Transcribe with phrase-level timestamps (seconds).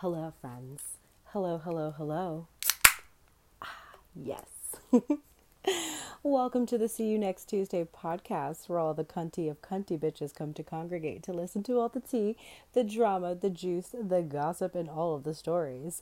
[0.00, 0.96] Hello, friends.
[1.24, 2.46] Hello, hello, hello.
[3.60, 4.46] Ah, yes.
[6.22, 10.34] Welcome to the See You Next Tuesday podcast, where all the cunty of cunty bitches
[10.34, 12.38] come to congregate to listen to all the tea,
[12.72, 16.00] the drama, the juice, the gossip, and all of the stories.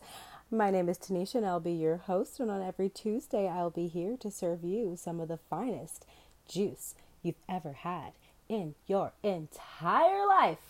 [0.48, 2.38] My name is Tynesha, and I'll be your host.
[2.38, 6.06] And on every Tuesday, I'll be here to serve you some of the finest
[6.48, 8.12] juice you've ever had
[8.48, 10.67] in your entire life.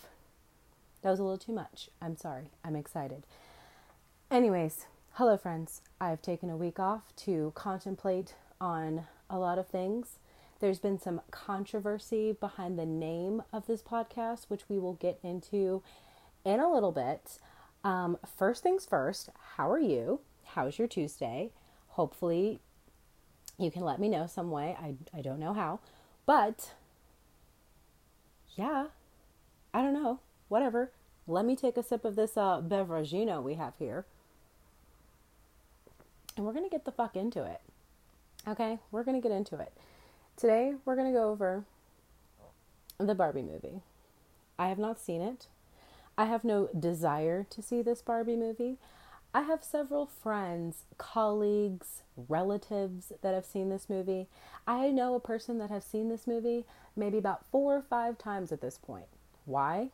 [1.01, 1.89] That was a little too much.
[2.01, 2.51] I'm sorry.
[2.63, 3.23] I'm excited.
[4.29, 5.81] Anyways, hello, friends.
[5.99, 10.19] I've taken a week off to contemplate on a lot of things.
[10.59, 15.81] There's been some controversy behind the name of this podcast, which we will get into
[16.43, 17.39] in a little bit.
[17.85, 20.19] Um, first things first, how are you?
[20.43, 21.51] How's your Tuesday?
[21.89, 22.59] Hopefully,
[23.57, 24.75] you can let me know some way.
[24.81, 25.79] I, I don't know how,
[26.25, 26.73] but
[28.57, 28.87] yeah,
[29.73, 30.91] I don't know whatever.
[31.27, 34.05] Let me take a sip of this uh, beveragino we have here.
[36.35, 37.61] And we're going to get the fuck into it.
[38.47, 38.79] Okay?
[38.91, 39.71] We're going to get into it.
[40.35, 41.63] Today, we're going to go over
[42.97, 43.81] the Barbie movie.
[44.57, 45.47] I have not seen it.
[46.17, 48.77] I have no desire to see this Barbie movie.
[49.33, 54.27] I have several friends, colleagues, relatives that have seen this movie.
[54.67, 56.65] I know a person that has seen this movie
[56.95, 59.05] maybe about four or five times at this point.
[59.45, 59.91] Why?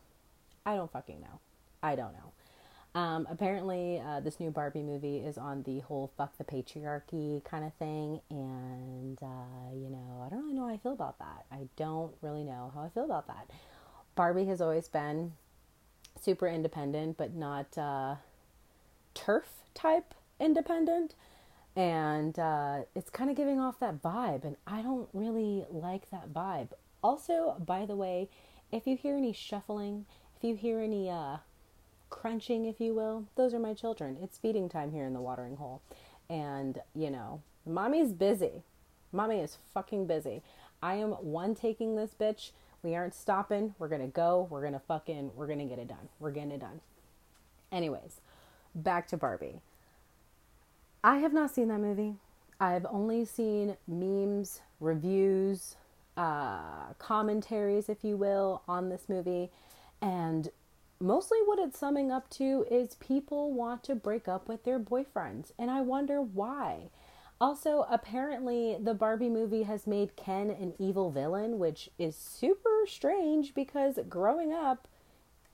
[0.65, 1.39] I don't fucking know.
[1.83, 2.99] I don't know.
[2.99, 7.65] Um, apparently, uh, this new Barbie movie is on the whole fuck the patriarchy kind
[7.65, 8.21] of thing.
[8.29, 11.45] And, uh, you know, I don't really know how I feel about that.
[11.51, 13.49] I don't really know how I feel about that.
[14.15, 15.33] Barbie has always been
[16.19, 18.15] super independent, but not uh,
[19.13, 19.43] TERF
[19.73, 21.15] type independent.
[21.75, 24.45] And uh, it's kind of giving off that vibe.
[24.45, 26.69] And I don't really like that vibe.
[27.03, 28.29] Also, by the way,
[28.71, 30.05] if you hear any shuffling,
[30.45, 31.37] you hear any uh,
[32.09, 34.17] crunching, if you will, those are my children.
[34.21, 35.81] It's feeding time here in the watering hole.
[36.29, 38.63] And, you know, mommy's busy.
[39.11, 40.41] Mommy is fucking busy.
[40.81, 42.51] I am one taking this bitch.
[42.83, 43.75] We aren't stopping.
[43.79, 44.47] We're going to go.
[44.49, 46.09] We're going to fucking, we're going to get it done.
[46.19, 46.81] We're getting it done.
[47.71, 48.21] Anyways,
[48.73, 49.61] back to Barbie.
[51.03, 52.15] I have not seen that movie.
[52.59, 55.75] I've only seen memes, reviews,
[56.15, 59.49] uh, commentaries, if you will, on this movie.
[60.05, 60.49] And
[60.99, 65.51] mostly what it's summing up to is people want to break up with their boyfriends.
[65.57, 66.91] And I wonder why.
[67.41, 73.55] Also, apparently, the Barbie movie has made Ken an evil villain, which is super strange
[73.55, 74.87] because growing up,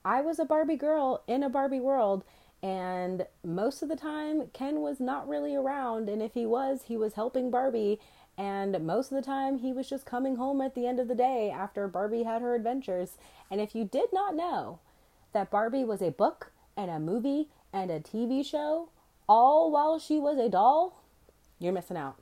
[0.04, 2.26] I was a Barbie girl in a Barbie world,
[2.62, 6.10] and most of the time, Ken was not really around.
[6.10, 8.00] And if he was, he was helping Barbie.
[8.42, 11.14] And most of the time, he was just coming home at the end of the
[11.14, 13.20] day after Barbie had her adventures.
[13.52, 14.80] And if you did not know
[15.32, 18.90] that Barbie was a book and a movie and a TV show,
[19.30, 21.04] all while she was a doll,
[21.60, 22.16] you're missing out.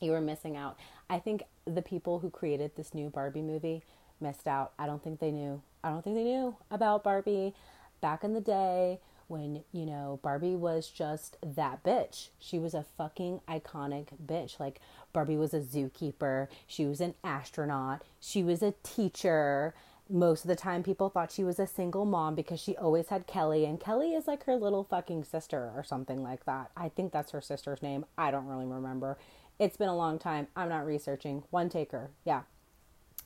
[0.00, 0.78] You were missing out.
[1.10, 3.82] I think the people who created this new Barbie movie
[4.22, 4.72] missed out.
[4.78, 5.60] I don't think they knew.
[5.84, 7.52] I don't think they knew about Barbie
[8.00, 9.00] back in the day
[9.32, 12.28] when, you know, Barbie was just that bitch.
[12.38, 14.60] She was a fucking iconic bitch.
[14.60, 14.78] Like,
[15.14, 19.74] Barbie was a zookeeper, she was an astronaut, she was a teacher.
[20.10, 23.26] Most of the time, people thought she was a single mom because she always had
[23.26, 26.70] Kelly, and Kelly is like her little fucking sister or something like that.
[26.76, 28.04] I think that's her sister's name.
[28.18, 29.16] I don't really remember.
[29.58, 30.48] It's been a long time.
[30.54, 31.44] I'm not researching.
[31.48, 32.10] One taker.
[32.24, 32.42] Yeah.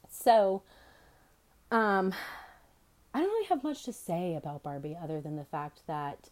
[0.09, 0.63] So,
[1.73, 2.15] um,
[3.17, 6.29] I don't really have much to say about Barbie other than the fact that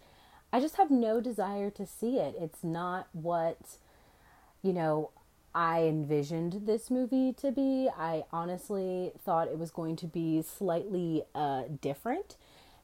[0.52, 2.34] I just have no desire to see it.
[2.38, 3.78] It's not what,
[4.60, 5.10] you know,
[5.54, 7.88] I envisioned this movie to be.
[7.96, 12.36] I honestly thought it was going to be slightly uh, different.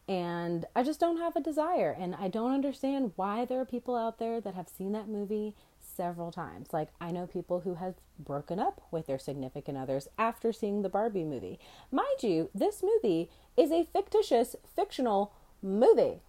[0.08, 1.94] And I just don't have a desire.
[2.00, 5.54] And I don't understand why there are people out there that have seen that movie
[6.00, 6.68] several times.
[6.72, 10.88] Like, I know people who have broken up with their significant others after seeing the
[10.88, 11.58] Barbie movie.
[11.92, 16.22] Mind you, this movie is a fictitious, fictional movie.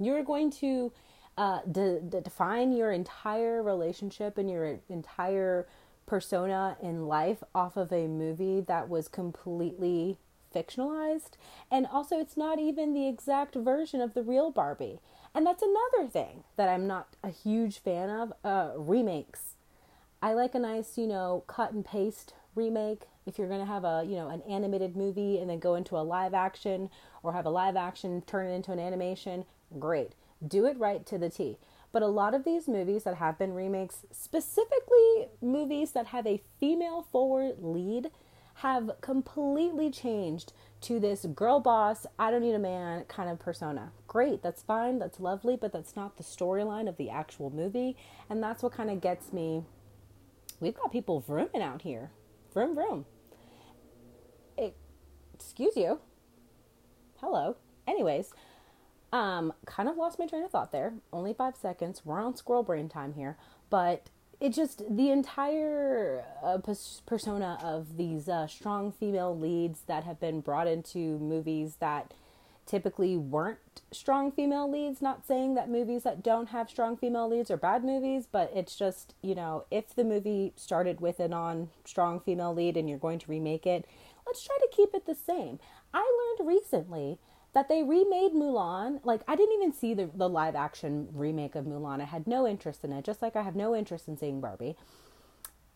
[0.00, 0.92] You're going to
[1.36, 5.68] uh, de- de- define your entire relationship and your entire
[6.06, 10.16] persona in life off of a movie that was completely
[10.54, 11.32] fictionalized.
[11.70, 15.00] And also, it's not even the exact version of the real Barbie.
[15.34, 19.54] And that's another thing that I'm not a huge fan of uh, remakes.
[20.22, 23.08] I like a nice, you know, cut and paste remake.
[23.26, 25.96] If you're going to have a, you know, an animated movie and then go into
[25.96, 26.88] a live action
[27.22, 29.44] or have a live action turn it into an animation,
[29.78, 30.12] great.
[30.46, 31.58] Do it right to the T.
[31.90, 36.42] But a lot of these movies that have been remakes, specifically movies that have a
[36.60, 38.10] female forward lead,
[38.56, 40.52] have completely changed
[40.84, 43.92] to this girl boss, I don't need a man kind of persona.
[44.06, 47.96] Great, that's fine, that's lovely, but that's not the storyline of the actual movie.
[48.28, 49.64] And that's what kind of gets me.
[50.60, 52.10] We've got people vrooming out here.
[52.52, 53.06] Vroom, vroom.
[54.58, 54.76] It,
[55.32, 56.00] excuse you.
[57.16, 57.56] Hello.
[57.88, 58.32] Anyways,
[59.10, 60.92] um, kind of lost my train of thought there.
[61.12, 62.02] Only five seconds.
[62.04, 63.38] We're on squirrel brain time here.
[63.70, 64.10] But
[64.44, 66.58] it just the entire uh,
[67.06, 72.12] persona of these uh, strong female leads that have been brought into movies that
[72.66, 73.58] typically weren't
[73.90, 77.84] strong female leads not saying that movies that don't have strong female leads are bad
[77.84, 82.54] movies but it's just you know if the movie started with a non strong female
[82.54, 83.86] lead and you're going to remake it
[84.26, 85.58] let's try to keep it the same.
[85.92, 87.18] I learned recently
[87.54, 89.00] that they remade Mulan.
[89.04, 92.00] Like I didn't even see the the live action remake of Mulan.
[92.00, 94.76] I had no interest in it, just like I have no interest in seeing Barbie.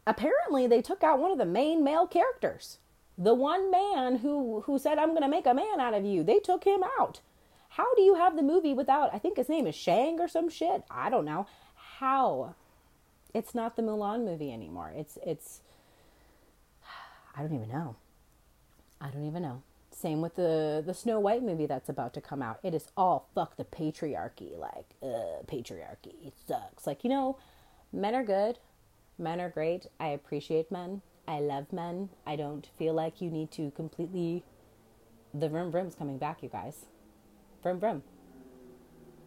[0.06, 2.78] Apparently, they took out one of the main male characters.
[3.16, 6.22] The one man who who said I'm going to make a man out of you.
[6.22, 7.20] They took him out.
[7.70, 10.48] How do you have the movie without I think his name is Shang or some
[10.48, 10.82] shit?
[10.90, 11.46] I don't know.
[11.74, 12.54] How?
[13.34, 14.92] It's not the Mulan movie anymore.
[14.96, 15.60] It's it's
[17.36, 17.96] I don't even know.
[19.00, 19.62] I don't even know.
[20.00, 22.60] Same with the the Snow White movie that's about to come out.
[22.62, 24.56] It is all fuck the patriarchy.
[24.56, 26.86] Like, uh, patriarchy it sucks.
[26.86, 27.36] Like, you know,
[27.92, 28.60] men are good.
[29.18, 29.86] Men are great.
[29.98, 31.02] I appreciate men.
[31.26, 32.10] I love men.
[32.24, 34.44] I don't feel like you need to completely.
[35.34, 36.86] The vroom vroom's coming back, you guys.
[37.64, 38.02] Vroom vroom.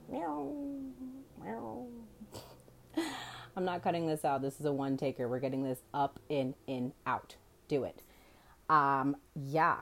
[0.09, 0.53] Meow.
[1.43, 1.87] Meow.
[3.57, 4.41] I'm not cutting this out.
[4.41, 5.27] This is a one taker.
[5.27, 7.35] We're getting this up, in, in, out.
[7.67, 8.03] Do it.
[8.69, 9.81] Um, yeah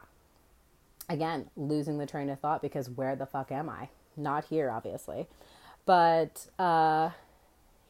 [1.10, 3.90] again, losing the train of thought because where the fuck am I?
[4.16, 5.28] Not here, obviously.
[5.86, 7.10] But uh,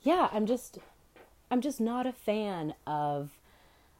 [0.02, 0.80] yeah, I'm just
[1.52, 3.32] I'm just not a fan of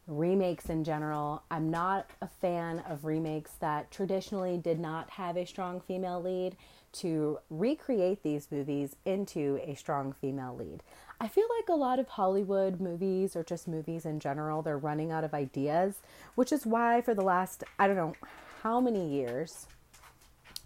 [0.06, 1.42] remakes in general.
[1.50, 6.56] I'm not a fan of remakes that traditionally did not have a strong female lead
[6.92, 10.82] to recreate these movies into a strong female lead.
[11.20, 15.12] I feel like a lot of Hollywood movies or just movies in general, they're running
[15.12, 15.96] out of ideas,
[16.34, 18.14] which is why for the last, I don't know,
[18.62, 19.66] how many years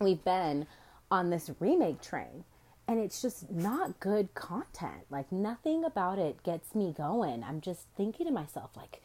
[0.01, 0.67] we've been
[1.11, 2.45] on this remake train
[2.87, 5.07] and it's just not good content.
[5.11, 7.43] Like nothing about it gets me going.
[7.43, 9.01] I'm just thinking to myself like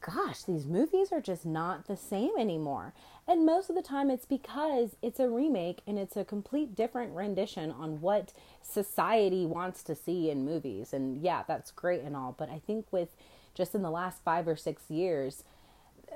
[0.00, 2.92] gosh, these movies are just not the same anymore.
[3.26, 7.14] And most of the time it's because it's a remake and it's a complete different
[7.14, 8.32] rendition on what
[8.62, 10.92] society wants to see in movies.
[10.92, 13.16] And yeah, that's great and all, but I think with
[13.54, 15.42] just in the last 5 or 6 years,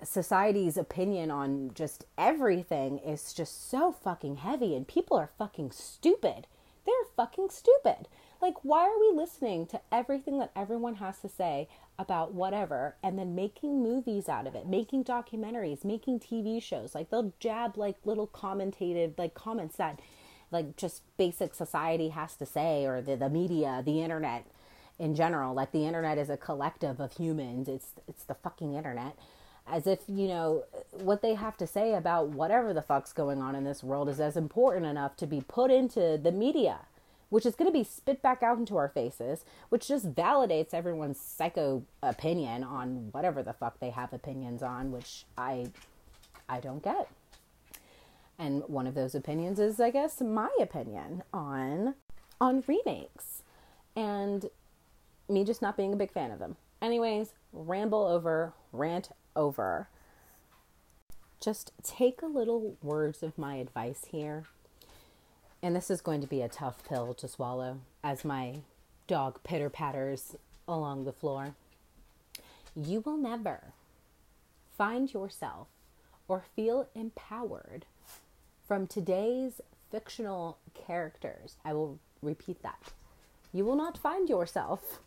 [0.04, 6.46] society's opinion on just everything is just so fucking heavy and people are fucking stupid.
[6.86, 8.08] They're fucking stupid.
[8.40, 11.68] Like, why are we listening to everything that everyone has to say
[11.98, 16.94] about whatever and then making movies out of it, making documentaries, making TV shows?
[16.94, 20.00] Like, they'll jab like little commentated, like comments that
[20.50, 24.46] like just basic society has to say or the, the media, the internet
[24.98, 25.54] in general.
[25.54, 29.16] Like, the internet is a collective of humans, it's, it's the fucking internet
[29.66, 33.54] as if you know what they have to say about whatever the fuck's going on
[33.54, 36.80] in this world is as important enough to be put into the media
[37.28, 41.18] which is going to be spit back out into our faces which just validates everyone's
[41.20, 45.66] psycho opinion on whatever the fuck they have opinions on which i
[46.48, 47.08] i don't get.
[48.38, 51.94] And one of those opinions is i guess my opinion on
[52.40, 53.42] on remakes.
[53.94, 54.46] And
[55.28, 56.56] me just not being a big fan of them.
[56.82, 59.88] Anyways ramble over rant over.
[61.40, 64.44] Just take a little words of my advice here.
[65.62, 68.60] And this is going to be a tough pill to swallow as my
[69.06, 71.54] dog pitter patters along the floor.
[72.74, 73.72] You will never
[74.76, 75.68] find yourself
[76.28, 77.84] or feel empowered
[78.66, 79.60] from today's
[79.90, 81.56] fictional characters.
[81.64, 82.92] I will repeat that.
[83.52, 85.00] You will not find yourself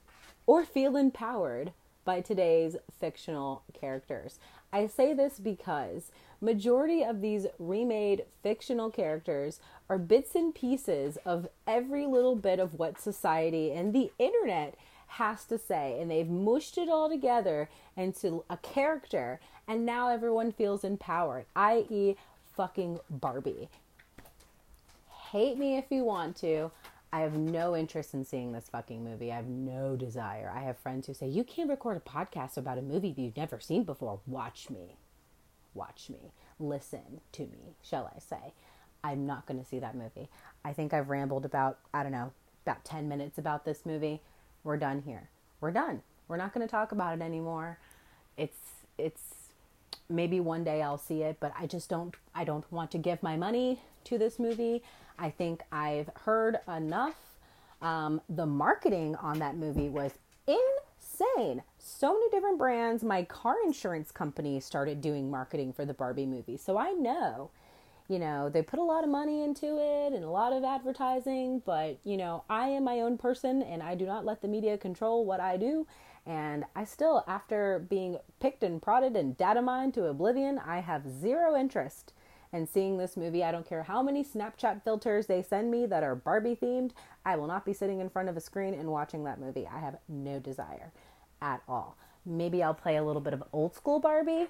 [0.45, 1.71] or feel empowered
[2.03, 4.39] by today's fictional characters.
[4.71, 11.47] I say this because majority of these remade fictional characters are bits and pieces of
[11.65, 14.75] every little bit of what society and the internet
[15.07, 20.51] has to say and they've mushed it all together into a character and now everyone
[20.51, 22.15] feels empowered, i.e.
[22.55, 23.69] fucking Barbie.
[25.31, 26.71] Hate me if you want to.
[27.13, 29.31] I have no interest in seeing this fucking movie.
[29.31, 30.51] I have no desire.
[30.53, 33.59] I have friends who say, You can't record a podcast about a movie you've never
[33.59, 34.19] seen before.
[34.25, 34.97] Watch me.
[35.75, 36.31] Watch me.
[36.59, 38.53] Listen to me, shall I say.
[39.03, 40.27] I'm not going to see that movie.
[40.65, 42.31] I think I've rambled about, I don't know,
[42.65, 44.21] about 10 minutes about this movie.
[44.63, 45.29] We're done here.
[45.61, 46.01] We're done.
[46.27, 47.77] We're not going to talk about it anymore.
[48.37, 48.57] It's,
[48.97, 49.42] it's,
[50.09, 53.21] maybe one day I'll see it, but I just don't I don't want to give
[53.23, 54.83] my money to this movie.
[55.17, 57.15] I think I've heard enough.
[57.81, 60.13] Um, the marketing on that movie was
[60.47, 61.63] insane.
[61.77, 63.03] So many different brands.
[63.03, 66.57] My car insurance company started doing marketing for the Barbie movie.
[66.57, 67.51] So I know,
[68.07, 71.61] you know, they put a lot of money into it and a lot of advertising,
[71.65, 74.77] but, you know, I am my own person and I do not let the media
[74.77, 75.85] control what I do.
[76.25, 81.09] And I still, after being picked and prodded and data mined to oblivion, I have
[81.09, 82.13] zero interest
[82.53, 83.43] in seeing this movie.
[83.43, 86.91] I don't care how many Snapchat filters they send me that are Barbie themed.
[87.25, 89.67] I will not be sitting in front of a screen and watching that movie.
[89.67, 90.93] I have no desire
[91.41, 91.97] at all.
[92.25, 94.47] Maybe I'll play a little bit of old school Barbie,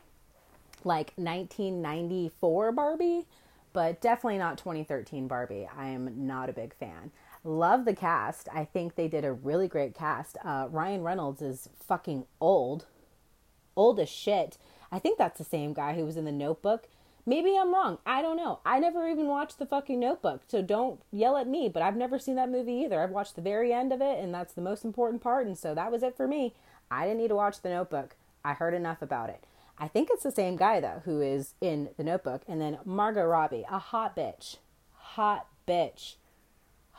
[0.83, 3.25] like 1994 Barbie,
[3.71, 5.67] but definitely not 2013 Barbie.
[5.75, 7.11] I am not a big fan.
[7.43, 8.47] Love the cast.
[8.53, 10.37] I think they did a really great cast.
[10.43, 12.85] Uh, Ryan Reynolds is fucking old,
[13.75, 14.57] old as shit.
[14.91, 16.87] I think that's the same guy who was in The Notebook.
[17.25, 17.97] Maybe I'm wrong.
[18.05, 18.59] I don't know.
[18.65, 21.69] I never even watched the fucking Notebook, so don't yell at me.
[21.69, 23.01] But I've never seen that movie either.
[23.01, 25.45] I've watched the very end of it, and that's the most important part.
[25.45, 26.53] And so that was it for me.
[26.91, 28.15] I didn't need to watch the Notebook.
[28.45, 29.43] I heard enough about it.
[29.77, 33.25] I think it's the same guy though who is in the Notebook, and then Margot
[33.25, 34.57] Robbie, a hot bitch,
[34.93, 36.15] hot bitch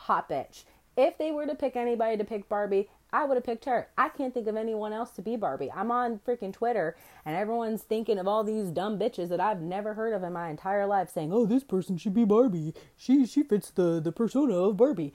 [0.04, 0.64] hot bitch.
[0.96, 3.88] If they were to pick anybody to pick Barbie, I would have picked her.
[3.96, 5.72] I can't think of anyone else to be Barbie.
[5.74, 9.94] I'm on freaking Twitter and everyone's thinking of all these dumb bitches that I've never
[9.94, 12.74] heard of in my entire life saying, "Oh, this person should be Barbie.
[12.96, 15.14] She she fits the the persona of Barbie."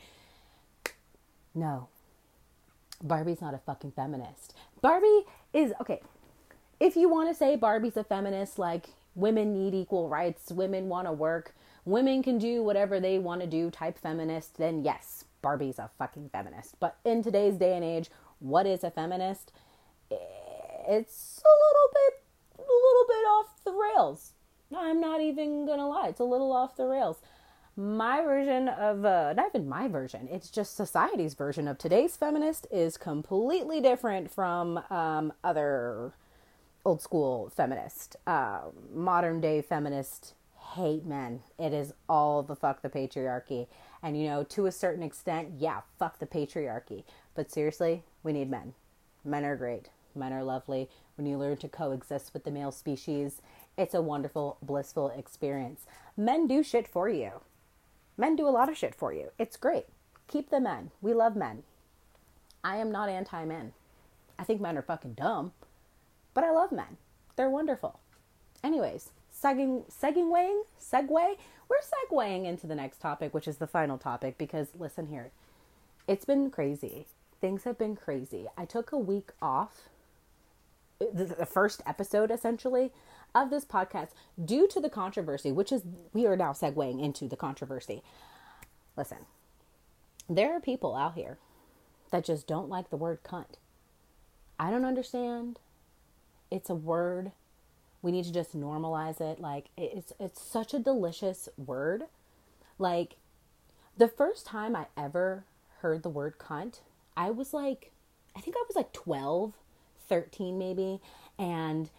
[1.54, 1.90] No.
[3.02, 4.54] Barbie's not a fucking feminist.
[4.82, 6.02] Barbie is okay.
[6.80, 11.08] If you want to say Barbie's a feminist like women need equal rights, women want
[11.08, 11.54] to work,
[11.90, 16.30] women can do whatever they want to do type feminist, then yes, Barbie's a fucking
[16.32, 16.80] feminist.
[16.80, 19.52] But in today's day and age, what is a feminist?
[20.12, 22.24] It's a little bit
[22.58, 24.34] a little bit off the rails.
[24.76, 27.18] I'm not even gonna lie, it's a little off the rails.
[27.76, 32.68] My version of, uh, not even my version, it's just society's version of today's feminist
[32.72, 36.14] is completely different from um, other
[36.86, 38.62] old school feminist, uh,
[38.94, 40.34] modern day feminist
[40.76, 41.42] hate men.
[41.58, 43.68] It is all the fuck the patriarchy.
[44.04, 47.04] And you know, to a certain extent, yeah, fuck the patriarchy.
[47.36, 48.74] But seriously, we need men.
[49.24, 49.90] Men are great.
[50.16, 50.90] Men are lovely.
[51.16, 53.42] When you learn to coexist with the male species,
[53.78, 55.86] it's a wonderful, blissful experience.
[56.16, 57.42] Men do shit for you.
[58.18, 59.30] Men do a lot of shit for you.
[59.38, 59.86] It's great.
[60.28, 60.92] Keep the men.
[61.02, 61.64] We love men.
[62.64, 63.74] I am not anti men.
[64.38, 65.54] I think men are fucking dumb,
[66.34, 66.98] but I love men.
[67.36, 68.00] They're wonderful.
[68.64, 71.38] Anyways, segging, segueing, segue.
[71.70, 71.78] We're
[72.12, 75.32] segueing into the next topic, which is the final topic, because listen here,
[76.08, 77.06] it's been crazy.
[77.40, 78.48] Things have been crazy.
[78.58, 79.90] I took a week off,
[81.00, 82.92] the first episode essentially
[83.34, 84.10] of this podcast,
[84.44, 88.02] due to the controversy, which is we are now segueing into the controversy.
[88.98, 89.20] Listen,
[90.28, 91.38] there are people out here
[92.12, 93.58] that just don't like the word cunt.
[94.60, 95.60] I don't understand.
[96.52, 97.32] It's a word
[98.02, 99.40] we need to just normalize it.
[99.40, 102.04] Like it's it's such a delicious word.
[102.78, 103.16] Like
[103.98, 105.44] the first time I ever
[105.80, 106.80] heard the word cunt,
[107.18, 107.92] I was like
[108.36, 109.54] I think I was like 12,
[110.08, 111.02] 13 maybe,
[111.38, 111.90] and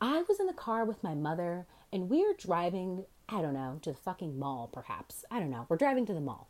[0.00, 3.78] I was in the car with my mother and we are driving, I don't know,
[3.82, 5.24] to the fucking mall perhaps.
[5.30, 5.66] I don't know.
[5.68, 6.48] We're driving to the mall.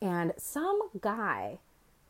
[0.00, 1.58] And some guy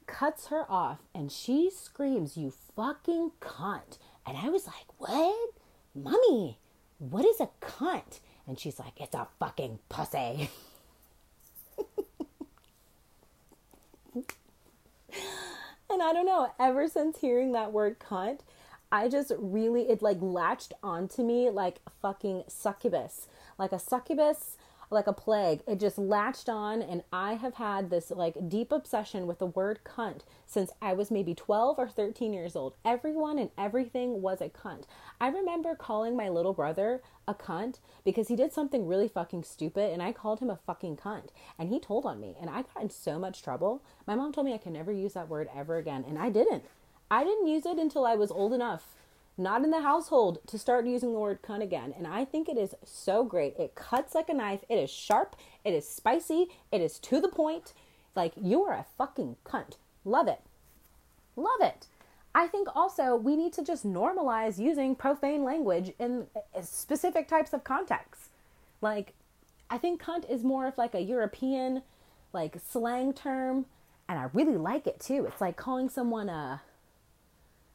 [0.06, 5.52] cuts her off and she screams, "You fucking cunt." And I was like, "What?"
[5.96, 6.58] Mommy,
[6.98, 8.20] what is a cunt?
[8.46, 10.50] And she's like, It's a fucking pussy.
[15.90, 18.40] and I don't know, ever since hearing that word cunt,
[18.92, 23.26] I just really, it like latched onto me like fucking succubus.
[23.58, 24.56] Like a succubus
[24.90, 25.62] like a plague.
[25.66, 29.80] It just latched on, and I have had this like deep obsession with the word
[29.84, 32.74] cunt since I was maybe 12 or 13 years old.
[32.84, 34.84] Everyone and everything was a cunt.
[35.20, 39.92] I remember calling my little brother a cunt because he did something really fucking stupid,
[39.92, 41.28] and I called him a fucking cunt,
[41.58, 43.82] and he told on me, and I got in so much trouble.
[44.06, 46.64] My mom told me I could never use that word ever again, and I didn't.
[47.10, 48.95] I didn't use it until I was old enough
[49.38, 51.94] not in the household to start using the word cunt again.
[51.96, 53.54] And I think it is so great.
[53.58, 54.60] It cuts like a knife.
[54.68, 55.36] It is sharp.
[55.64, 56.48] It is spicy.
[56.72, 57.74] It is to the point.
[58.14, 59.74] Like, you are a fucking cunt.
[60.04, 60.40] Love it.
[61.36, 61.86] Love it.
[62.34, 66.26] I think also we need to just normalize using profane language in
[66.62, 68.30] specific types of contexts.
[68.80, 69.12] Like,
[69.68, 71.82] I think cunt is more of like a European,
[72.32, 73.66] like, slang term.
[74.08, 75.26] And I really like it too.
[75.26, 76.62] It's like calling someone a,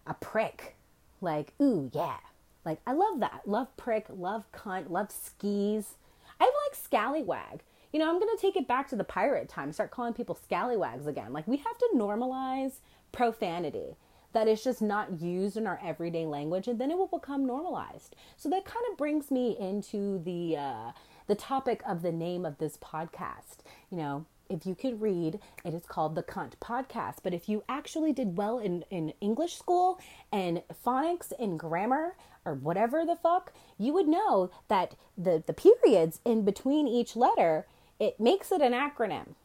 [0.07, 0.75] a prick
[1.21, 2.17] like, ooh, yeah,
[2.65, 3.41] Like, I love that.
[3.45, 5.95] Love prick, love cunt, love skis.
[6.39, 7.61] I like scallywag.
[7.91, 10.35] You know, I'm going to take it back to the pirate time, start calling people
[10.35, 11.33] scallywags again.
[11.33, 12.79] Like, we have to normalize
[13.11, 13.97] profanity
[14.33, 18.15] that is just not used in our everyday language and then it will become normalized.
[18.37, 20.91] So that kind of brings me into the uh,
[21.27, 23.57] the topic of the name of this podcast.
[23.89, 27.17] You know, if you could read, it is called the Cunt Podcast.
[27.23, 29.99] But if you actually did well in, in English school
[30.31, 36.19] and phonics and grammar or whatever the fuck, you would know that the, the periods
[36.25, 37.65] in between each letter,
[37.99, 39.35] it makes it an acronym.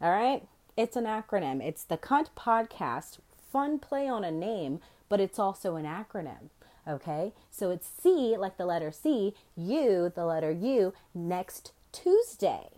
[0.00, 0.46] All right?
[0.76, 1.60] It's an acronym.
[1.62, 3.18] It's the Cunt Podcast.
[3.52, 6.50] Fun play on a name, but it's also an acronym.
[6.86, 7.32] Okay?
[7.50, 12.68] So it's C, like the letter C, U, the letter U, next Tuesday.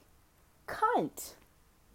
[0.67, 1.35] Cunt.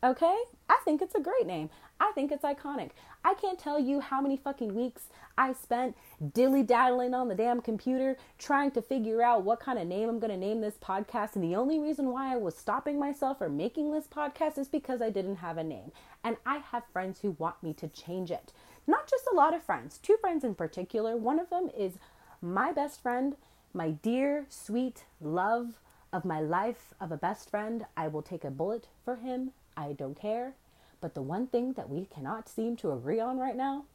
[0.04, 0.36] Okay?
[0.68, 1.70] I think it's a great name.
[2.00, 2.90] I think it's iconic.
[3.24, 5.04] I can't tell you how many fucking weeks
[5.38, 5.96] I spent
[6.34, 10.18] dilly daddling on the damn computer trying to figure out what kind of name I'm
[10.18, 11.36] going to name this podcast.
[11.36, 15.04] And the only reason why I was stopping myself from making this podcast is because
[15.04, 15.92] I didn't have a name.
[16.24, 18.52] And I have friends who want me to change it.
[18.88, 21.16] Not just a lot of friends, two friends in particular.
[21.16, 22.00] One of them is
[22.42, 23.36] my best friend,
[23.72, 25.80] my dear, sweet love
[26.12, 27.86] of my life of a best friend.
[27.96, 30.54] I will take a bullet for him I don't care.
[31.00, 33.86] But the one thing that we cannot seem to agree on right now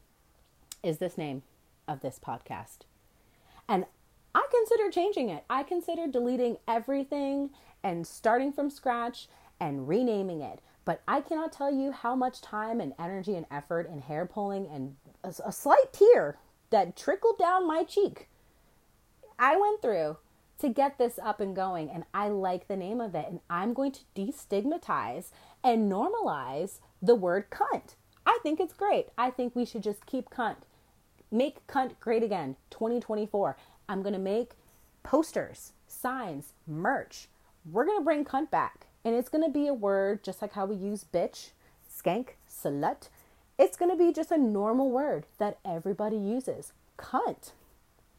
[0.82, 1.42] is this name
[1.86, 2.78] of this podcast.
[3.68, 3.86] And
[4.34, 5.44] I consider changing it.
[5.48, 7.50] I consider deleting everything
[7.82, 9.28] and starting from scratch
[9.60, 10.60] and renaming it.
[10.84, 14.66] But I cannot tell you how much time and energy and effort and hair pulling
[14.66, 16.38] and a, a slight tear
[16.70, 18.28] that trickled down my cheek
[19.38, 20.16] I went through
[20.58, 21.90] to get this up and going.
[21.90, 23.26] And I like the name of it.
[23.28, 25.26] And I'm going to destigmatize
[25.66, 27.96] and normalize the word cunt.
[28.24, 29.08] I think it's great.
[29.18, 30.58] I think we should just keep cunt.
[31.28, 33.56] Make cunt great again 2024.
[33.88, 34.52] I'm going to make
[35.02, 37.26] posters, signs, merch.
[37.68, 38.86] We're going to bring cunt back.
[39.04, 41.50] And it's going to be a word just like how we use bitch,
[41.92, 43.08] skank, slut.
[43.58, 46.72] It's going to be just a normal word that everybody uses.
[46.96, 47.50] Cunt.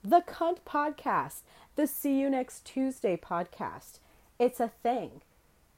[0.04, 1.44] The Cunt Podcast
[1.78, 4.00] the See You Next Tuesday podcast.
[4.40, 5.22] It's a thing.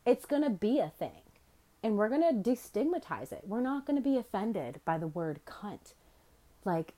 [0.06, 1.29] It's going to be a thing.
[1.82, 3.44] And we're going to destigmatize it.
[3.46, 5.94] We're not going to be offended by the word cunt.
[6.66, 6.94] Like,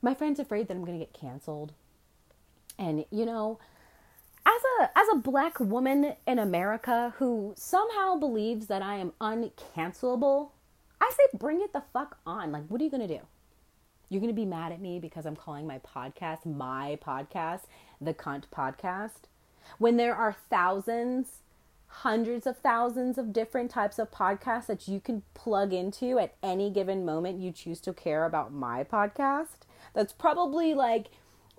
[0.00, 1.72] my friend's afraid that I'm going to get canceled.
[2.78, 3.58] And, you know,
[4.46, 10.50] as a as a black woman in America who somehow believes that I am uncancelable,
[11.00, 12.52] I say bring it the fuck on.
[12.52, 13.20] Like what are you going to do?
[14.08, 17.62] You're going to be mad at me because I'm calling my podcast my podcast,
[18.00, 19.28] the Cunt Podcast.
[19.78, 21.38] When there are thousands,
[21.96, 26.70] hundreds of thousands of different types of podcasts that you can plug into at any
[26.70, 31.08] given moment you choose to care about my podcast, that's probably like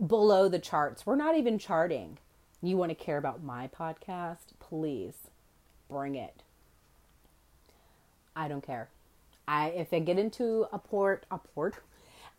[0.06, 1.06] below the charts.
[1.06, 2.18] We're not even charting.
[2.62, 4.54] You want to care about my podcast?
[4.60, 5.14] Please
[5.88, 6.42] bring it.
[8.36, 8.90] I don't care.
[9.48, 11.76] I if I get into a port a port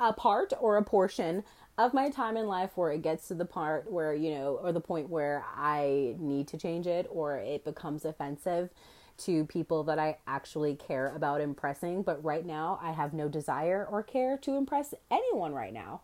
[0.01, 1.45] a part or a portion
[1.77, 4.73] of my time in life where it gets to the part where, you know, or
[4.73, 8.71] the point where I need to change it or it becomes offensive
[9.17, 12.03] to people that I actually care about impressing.
[12.03, 16.01] But right now, I have no desire or care to impress anyone right now.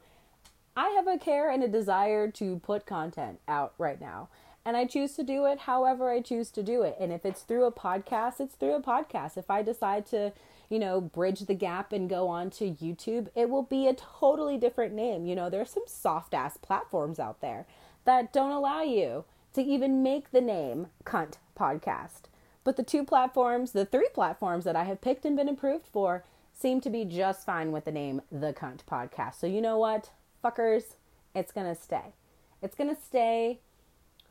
[0.77, 4.29] I have a care and a desire to put content out right now.
[4.65, 6.97] And I choose to do it however I choose to do it.
[7.01, 9.37] And if it's through a podcast, it's through a podcast.
[9.37, 10.33] If I decide to
[10.71, 14.57] you know, bridge the gap and go on to YouTube, it will be a totally
[14.57, 15.27] different name.
[15.27, 17.67] You know, there's some soft ass platforms out there
[18.05, 22.23] that don't allow you to even make the name Cunt Podcast.
[22.63, 26.25] But the two platforms, the three platforms that I have picked and been approved for,
[26.53, 29.41] seem to be just fine with the name The Cunt Podcast.
[29.41, 30.11] So you know what,
[30.45, 30.95] fuckers,
[31.35, 32.15] it's gonna stay.
[32.63, 33.59] It's gonna stay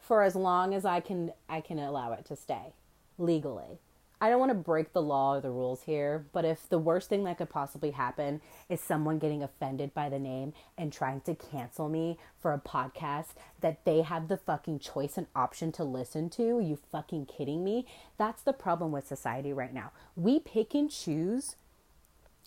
[0.10, 2.74] for as long as I can I can allow it to stay
[3.18, 3.80] legally.
[4.20, 7.08] I don't want to break the law or the rules here, but if the worst
[7.08, 11.36] thing that could possibly happen is someone getting offended by the name and trying to
[11.36, 13.28] cancel me for a podcast
[13.62, 17.64] that they have the fucking choice and option to listen to, are you fucking kidding
[17.64, 17.86] me?
[18.18, 19.92] That's the problem with society right now.
[20.18, 21.56] We pick and choose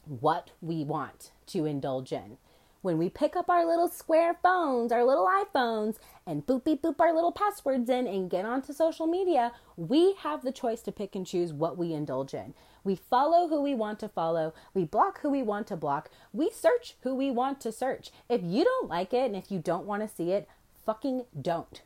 [0.05, 2.37] what we want to indulge in
[2.82, 7.00] when we pick up our little square phones, our little iPhones, and boop beep boop
[7.00, 11.14] our little passwords in and get onto social media, we have the choice to pick
[11.14, 12.54] and choose what we indulge in.
[12.84, 16.50] We follow who we want to follow, we block who we want to block, we
[16.50, 18.10] search who we want to search.
[18.28, 20.48] If you don't like it and if you don't want to see it,
[20.84, 21.82] fucking don't.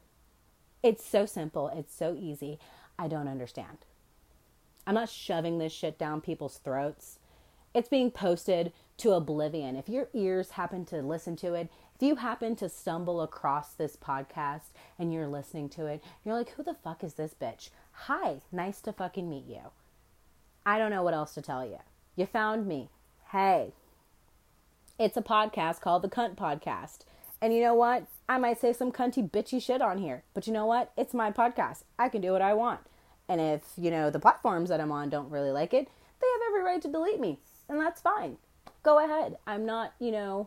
[0.83, 2.59] It's so simple, it's so easy.
[2.99, 3.79] I don't understand.
[4.87, 7.19] I'm not shoving this shit down people's throats.
[7.75, 9.77] It's being posted to oblivion.
[9.77, 13.97] If your ears happen to listen to it, If you happen to stumble across this
[13.97, 17.71] podcast and you're listening to it, you're like, who the fuck is this bitch?
[17.93, 19.71] Hi, nice to fucking meet you.
[20.67, 21.79] I don't know what else to tell you.
[22.15, 22.91] You found me.
[23.31, 23.73] Hey,
[24.99, 27.07] it's a podcast called The Cunt Podcast.
[27.41, 28.05] And you know what?
[28.29, 30.93] I might say some cunty bitchy shit on here, but you know what?
[30.99, 31.85] It's my podcast.
[31.99, 32.81] I can do what I want.
[33.27, 35.89] And if, you know, the platforms that I'm on don't really like it,
[36.21, 37.39] they have every right to delete me.
[37.71, 38.37] And that's fine.
[38.87, 39.39] Go ahead.
[39.49, 40.47] I'm not, you know,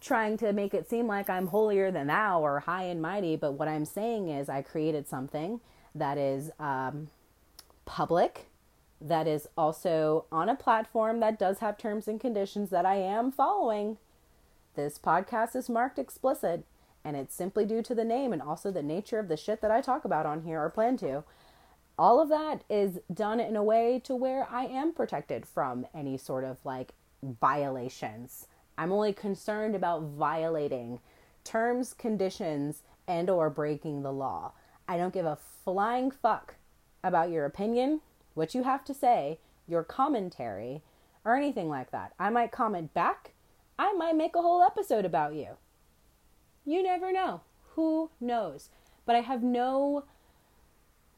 [0.00, 3.54] trying to make it seem like I'm holier than thou or high and mighty, but
[3.54, 5.60] what I'm saying is I created something
[5.92, 7.08] that is um,
[7.86, 8.46] public,
[9.00, 13.32] that is also on a platform that does have terms and conditions that I am
[13.32, 13.96] following.
[14.76, 16.62] This podcast is marked explicit,
[17.04, 19.72] and it's simply due to the name and also the nature of the shit that
[19.72, 21.24] I talk about on here or plan to.
[21.98, 26.16] All of that is done in a way to where I am protected from any
[26.16, 28.46] sort of like violations.
[28.78, 31.00] I'm only concerned about violating
[31.44, 34.52] terms, conditions, and or breaking the law.
[34.88, 36.54] I don't give a flying fuck
[37.02, 38.00] about your opinion,
[38.34, 40.82] what you have to say, your commentary,
[41.24, 42.12] or anything like that.
[42.18, 43.32] I might comment back.
[43.78, 45.56] I might make a whole episode about you.
[46.64, 47.42] You never know.
[47.74, 48.68] Who knows?
[49.06, 50.04] But I have no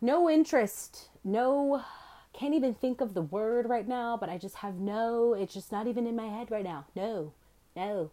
[0.00, 1.84] no interest, no
[2.32, 5.70] can't even think of the word right now, but I just have no, it's just
[5.70, 6.86] not even in my head right now.
[6.96, 7.32] No.
[7.76, 8.10] No.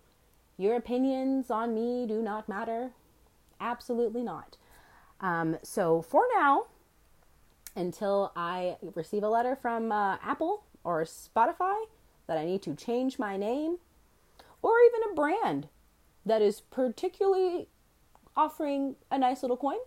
[0.57, 2.91] Your opinions on me do not matter.
[3.61, 4.57] Absolutely not.
[5.21, 6.67] Um, so for now,
[7.75, 11.85] until I receive a letter from uh, Apple or Spotify
[12.27, 13.77] that I need to change my name,
[14.61, 15.67] or even a brand
[16.25, 17.67] that is particularly
[18.35, 19.77] offering a nice little coin,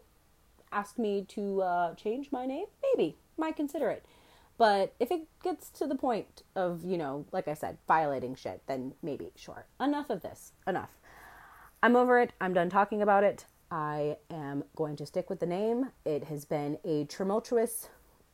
[0.71, 4.05] ask me to uh, change my name, maybe, might consider it.
[4.59, 8.63] But if it gets to the point of, you know, like I said, violating shit,
[8.67, 9.67] then maybe, sure.
[9.81, 10.53] Enough of this.
[10.67, 10.99] Enough.
[11.83, 12.33] I'm over it.
[12.41, 13.47] I'm done talking about it.
[13.71, 15.91] I am going to stick with the name.
[16.05, 17.89] It has been a tumultuous,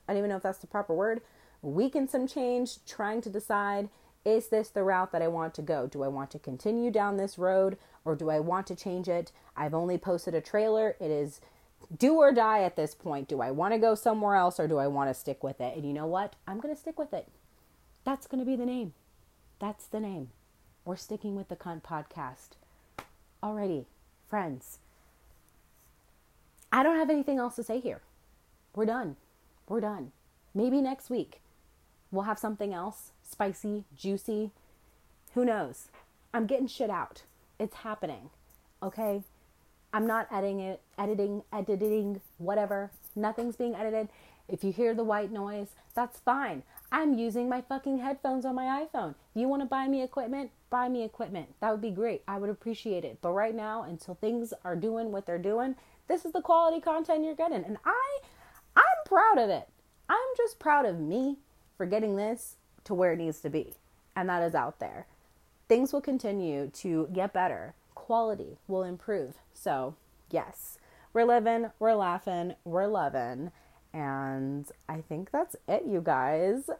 [0.07, 1.23] I don't even know if that's the proper word,
[1.63, 3.89] week and some change trying to decide
[4.25, 5.87] is this the route that I want to go?
[5.87, 9.33] Do I want to continue down this road or do I want to change it?
[9.57, 10.97] I've only posted a trailer.
[11.01, 11.41] It is
[11.97, 13.29] do or die at this point.
[13.29, 15.77] Do I want to go somewhere else or do I want to stick with it?
[15.77, 16.37] And you know what?
[16.47, 17.29] I'm going to stick with it.
[18.05, 18.95] That's going to be the name.
[19.59, 20.31] That's the name.
[20.85, 22.51] We're sticking with the Cunt Podcast.
[23.43, 23.87] Alrighty,
[24.27, 24.79] friends.
[26.73, 28.03] I don't have anything else to say here.
[28.75, 29.17] We're done.
[29.69, 30.13] We're done.
[30.55, 31.41] Maybe next week
[32.11, 34.51] we'll have something else spicy, juicy.
[35.35, 35.89] Who knows?
[36.33, 37.23] I'm getting shit out.
[37.59, 38.31] It's happening.
[38.83, 39.23] Okay?
[39.93, 42.91] I'm not editing it, editing, editing, whatever.
[43.17, 44.09] Nothing's being edited.
[44.49, 46.63] If you hear the white noise, that's fine.
[46.91, 49.11] I'm using my fucking headphones on my iPhone.
[49.11, 51.55] If you want to buy me equipment, buy me equipment.
[51.61, 52.23] That would be great.
[52.27, 53.19] I would appreciate it.
[53.21, 55.75] But right now, until things are doing what they're doing,
[56.07, 57.65] this is the quality content you're getting.
[57.65, 58.19] And I
[58.77, 59.69] I'm proud of it.
[60.09, 61.39] I'm just proud of me
[61.77, 63.75] for getting this to where it needs to be.
[64.17, 65.07] And that is out there.
[65.69, 67.75] Things will continue to get better.
[67.99, 69.35] Quality will improve.
[69.53, 69.97] So,
[70.31, 70.79] yes,
[71.13, 73.51] we're living, we're laughing, we're loving.
[73.93, 76.71] And I think that's it, you guys.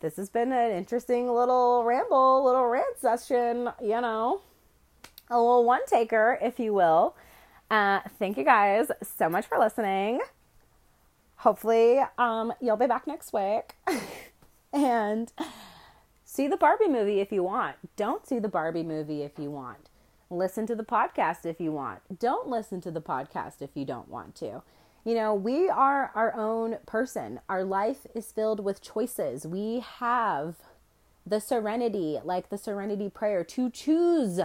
[0.00, 4.42] This has been an interesting little ramble, little rant session, you know,
[5.30, 7.16] a little one taker, if you will.
[7.70, 10.20] Uh, thank you guys so much for listening.
[11.36, 13.74] Hopefully, um, you'll be back next week.
[14.72, 15.32] and
[16.24, 17.76] see the Barbie movie if you want.
[17.96, 19.88] Don't see the Barbie movie if you want.
[20.28, 22.00] Listen to the podcast if you want.
[22.18, 24.62] Don't listen to the podcast if you don't want to.
[25.04, 27.38] You know, we are our own person.
[27.48, 29.46] Our life is filled with choices.
[29.46, 30.56] We have
[31.24, 34.40] the serenity, like the serenity prayer, to choose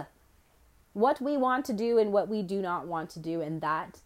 [0.92, 4.00] what we want to do and what we do not want to do and that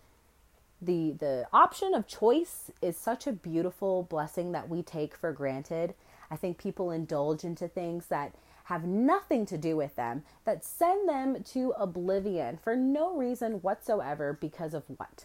[0.80, 5.94] the the option of choice is such a beautiful blessing that we take for granted.
[6.30, 8.34] I think people indulge into things that
[8.66, 14.36] have nothing to do with them that send them to oblivion for no reason whatsoever
[14.40, 15.24] because of what?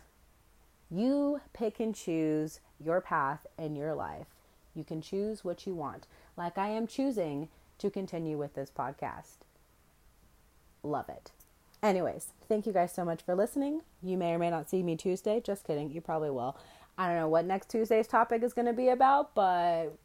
[0.91, 4.27] You pick and choose your path in your life.
[4.75, 6.05] You can choose what you want.
[6.37, 7.49] Like I am choosing
[7.79, 9.37] to continue with this podcast.
[10.83, 11.31] Love it.
[11.81, 13.81] Anyways, thank you guys so much for listening.
[14.03, 15.41] You may or may not see me Tuesday.
[15.43, 15.91] Just kidding.
[15.91, 16.55] You probably will.
[16.95, 19.97] I don't know what next Tuesday's topic is going to be about, but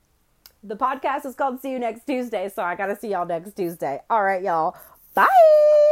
[0.63, 3.53] the podcast is called See You Next Tuesday, so I got to see y'all next
[3.55, 4.01] Tuesday.
[4.11, 4.77] All right, y'all.
[5.15, 5.86] Bye.